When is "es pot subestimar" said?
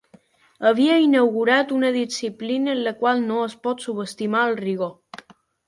3.51-4.51